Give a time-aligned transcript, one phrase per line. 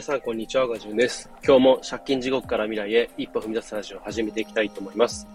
[0.00, 0.66] 皆さん、こんにちは。
[0.66, 1.28] ガジュンです。
[1.44, 5.28] 今日も借金地獄から未来へ一歩踏み出す話を始めていきたいと思います。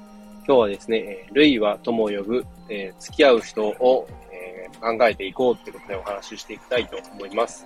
[0.48, 7.64] 今日はですね、ルイは友を呼ぶ、えー、付き合う人を、えー、考えていこうってことでお話ししていきたいと思います。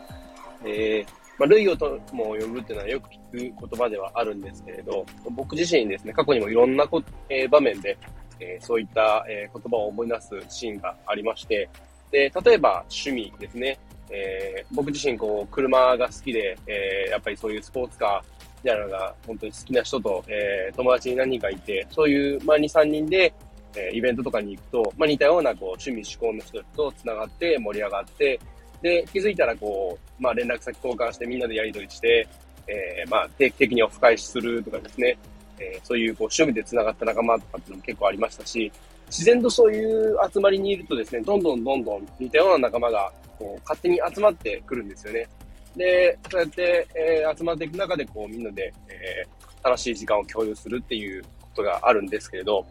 [0.66, 7.98] えー、まあ、類を友を呼ぶっていうのはよく聞く言葉ではあるんですけれど、僕自身ですね、過去にもいろんなこ、えー、場面で、
[8.42, 11.70] えー、そういった、えー、言葉を思い出すシーンがありまして、
[12.12, 13.80] で、例えば趣味ですね。
[14.12, 23.34] えー、僕自身こう、車が好きで、えー、やっぱりそういうスポーツカーみたいなのが本当に好きな人と、えー、友達に何人かいて、そういう、まあ、2、3人で、
[23.76, 28.40] えー、イベントとかに行くと、まあ、似たようなこう趣味思考の人と繋がって盛り上がって、
[28.82, 32.28] で、気づいたらこう、まあ、連絡先交換してみんなでやり取りして、
[32.68, 35.18] えー、まあ、定期的にオフ会するとかですね、
[35.60, 38.72] えー、そういうこう趣味で繋がった仲間とかっていうのも結構ありましたし、
[39.10, 45.28] 自然とそういう集まりにいるとですね、どんどんどんどん似たような仲間がこう勝手に集まってくるんですよね。
[45.76, 52.66] で、そうやって、えー、集まっていく中で、こう、みんなで、えー、楽しい時間を共有するっていうことがあるんですけれど、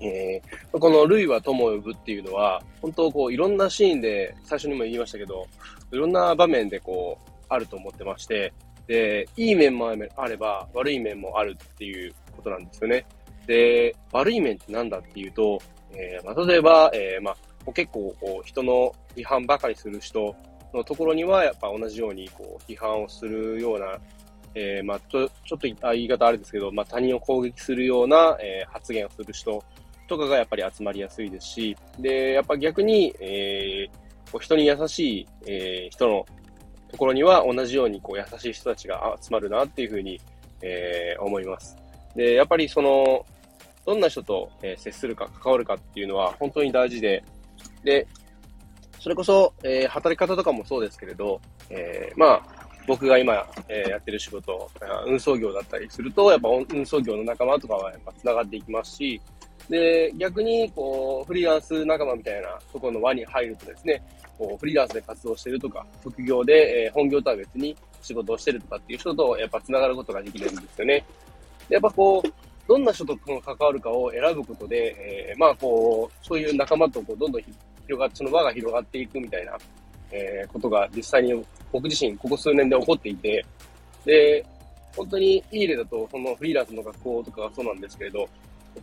[0.00, 5.46] えー、この類は友を呼ぶっていうのは、本当こう、いろんなシーンで、最初にも言いましたけど、
[5.92, 8.52] いろんな場面でこう、あると思ってまして、
[8.86, 13.04] で、いい面もあれば、悪い面もあるっていうことなんですよね。
[13.46, 15.60] で、悪い面って何だっていうと、
[15.92, 20.34] えー、まあ、例えば、えー、まあ、結構こう人の批判ばかりする人
[20.74, 23.98] のところには、やっぱ同じようにこう批判をするような、
[24.54, 29.62] えー、まあ、ちょ、ちょっと言い方あれですけど、まあ、他人を攻撃するような、え、発言をする人
[30.08, 36.26] とかがやっぱり集まりやすいですし、で、やっぱ逆に、えー、こう人に優しい、え、人の
[36.90, 40.20] ところには同じようにこう優しい人たちが集まるなっていうふうに、
[40.60, 41.76] えー、思います。
[42.14, 43.24] で、やっぱりその、
[43.84, 47.24] どんな人と、え接するか、関わるかっていうのは本当に大事で、
[47.82, 48.06] で、
[48.98, 52.42] それこそ、えー、働き方とかもそうですけれど、えー、まあ、
[52.86, 54.70] 僕が今、えー、やってる仕事、
[55.06, 59.20] 運送業だったりすると、やっぱ運送業の仲間とかはやっぱ繋がっていきますし、
[59.68, 64.02] で、逆に、こう、フリーランス仲間みたいなところの輪に入るとですね、
[64.38, 71.04] こう、フリーランスで活動してるとか、副業で、えー、本業とは別に仕事をしてるとかっていう人と、やっぱ繋がることができるんですよね。
[71.68, 72.28] やっぱこう、
[72.68, 74.94] どんな人と関わるかを選ぶことで、
[75.30, 77.42] えー、まあこう、そういう仲間とこうどんどん
[77.86, 79.58] 広がって、その輪が広がっていくみたいな、
[80.10, 83.44] えー、ことが実際に僕自身ここ数年で起こっていて、
[84.04, 84.44] で、
[84.96, 88.28] 本当にいい例だと、そのフリーランスの学校とかがそうなんですけれど、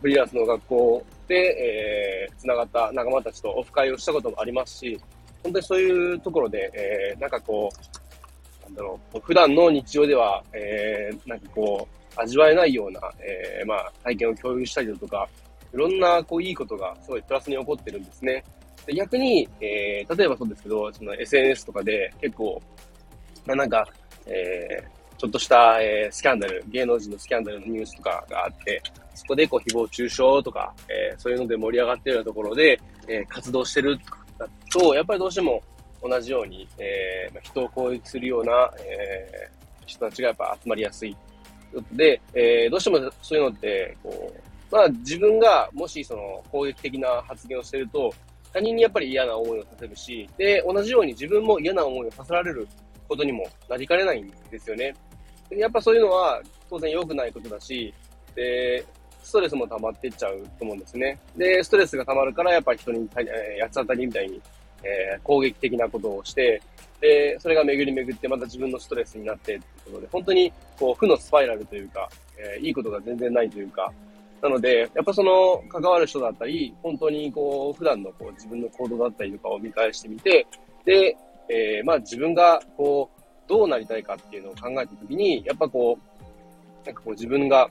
[0.00, 5.00] フリーランスの学校で、えー、繋がった仲間たちとオフ会をしたこともありますし、
[5.42, 15.28] 本当にそういうところで、えー、なんかこう、なんだろう、普段の日常では、えー、なんかこう、味わえないような、えー、まあ、体験を共有したりだとか、
[15.72, 18.44] いろんな、こう、いいことがすごいプラスに起こってるんですね。
[18.86, 22.60] で逆に、えー、例えばそうですけど、その SNS とかで結構、
[23.46, 23.86] まあ、なんか、
[24.26, 28.82] えー、ちょっとした、えー、スキャンダル、芸能人のスキャンダルのニュースとかがあって、
[29.14, 33.98] そこでこう誹謗中傷とか、え、そういうので盛り上がってるようなところで、え、活動してる
[34.72, 35.62] と、やっぱりどうしても
[36.02, 39.50] 同じように、えー、人を攻撃するような、え、
[39.84, 41.16] 人たちがやっぱ集まりやすい
[41.92, 44.32] で、えー、どうしてもそういうのって、こ
[44.70, 48.12] う、まあ自分がもしその攻撃的な発言をしてると、
[48.52, 52.66] 他人にやっぱり嫌な思いをさせるし、で、同じように自分も嫌な思いをさせられる
[53.08, 54.94] ことにもなりかねないんですよね。
[55.48, 57.92] でやっぱそういうのは当然良くないことだし、
[58.34, 58.84] で、
[59.22, 61.18] ストレスも溜まっていっちゃうと思うんですね。
[61.36, 64.40] で、ストレスが溜まるからやっぱり人に、えー、八つ当たりみたいに、
[64.82, 66.62] えー、攻撃的なことをして、
[67.00, 73.90] で、それが巡り巡ってまた自分のストレスになってってことで、本当にこう負のスパイラルというか、えー、いいことが全然ないというか、
[74.42, 80.46] なので、やっぱその関わる人だったり、本当にこう普段のこう自分の行動だったりとかを見返してみて、
[80.84, 81.16] で、
[81.48, 87.68] えー、まあ自分がこうどうなりたいかっていうのを考えたときに、やっぱこう、なんかこう自分が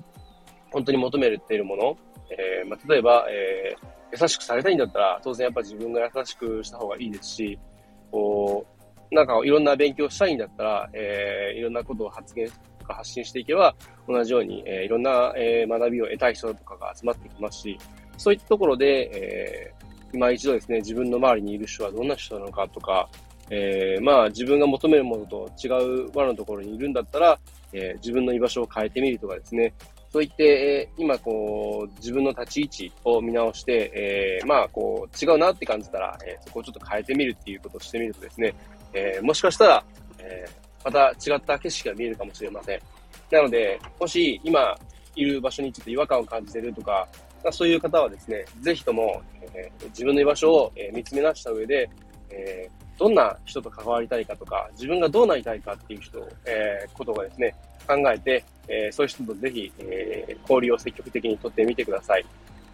[0.72, 1.98] 本当に求めているもの、
[2.32, 7.60] えー、まあ例えば、えー、優しくされたいんだったら、当然やっぱ自分が優しくした方がいいですし、
[8.12, 8.79] こう、
[9.12, 12.50] なんかいろんな勉強したいんだったら、えー、いろんなことを発言
[12.94, 13.76] 発信していけば、
[14.08, 17.78] 同じように、えー、いろんな、えー、学びを得たい人とかが集まってきますし、
[18.18, 23.08] そういったところで、えー、今一度ですね、自分の周りにいる人はどんな人なのかとか、
[23.50, 27.40] えー、まあ自分が求めるものと違う輪のところにいるんだったら、
[27.74, 29.74] えー、自分の居場所を変えてみるとかですね、
[30.12, 38.54] そういって、えー、今こう、自分の立ち位置を見直して、えー、まあこう、違うなって感じたら、えー、そこをちょっと変えてみるっていうことをしてみるとですね、
[38.94, 39.84] えー、もしかしたら、
[40.20, 42.80] えー、また違った景色が見えるかもしれません。
[43.32, 44.78] なので、もし今
[45.16, 47.08] いる場所にちょっと違和感を感じてるとか、
[47.52, 49.22] そういう方はですね、ぜひとも、
[49.54, 51.90] えー、自分の居場所を、え、見つめ出した上で、
[52.32, 57.56] えどんな人と関わりたいかとか、自分がどうなりたいかっていう人、え、ことがですね、
[57.88, 62.26] 考えて、え、そういう人とぜひ、え、交流を積極的にとってみてください。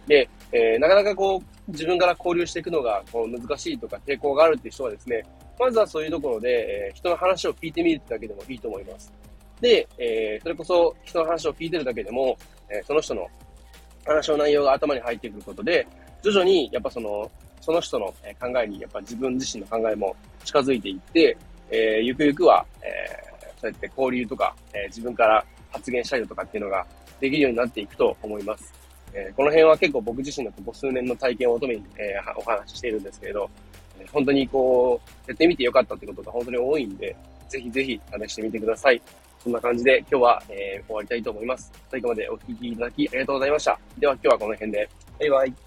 [0.06, 5.22] で、えー、なかなかこう、自分から交流していくのがこう難しいとか抵抗があるっていう人はですね、
[5.58, 9.12] まずはそういうところで、えー、人の話を聞いてみるだけでもいいと思います。
[9.60, 12.36] で、えー、それこそ人の話を聞いてるだけでも、
[12.68, 13.26] えー、その人の
[14.04, 15.86] 話の内容が頭に入ってくることで、
[16.22, 17.30] 徐々にやっぱその、
[17.60, 18.14] その人の考
[18.62, 20.14] えにやっぱ自分自身の考えも
[20.44, 21.36] 近づいていって、
[21.70, 26.86] えー、ゆくゆくは、えー、そうやって交流とか、えー、自分から発言したりとかっていうのが
[27.20, 28.72] できるようになっていくと思います。
[29.12, 33.50] えー、この辺は結構僕自身のここ数年の体験をもとめに、えー、お話ししているんですけれど、
[34.12, 37.16] 本当にこう、やってみてよかったってことが本当に多いんで、
[37.48, 39.00] ぜひぜひ試してみてください。
[39.38, 41.72] そんな感じで今日は、えー、終わりたいと思います。
[41.90, 43.78] 最後までお聴きいただきありがとうございました。
[43.98, 44.88] では今日はこの辺で。
[45.20, 45.65] バイバイ。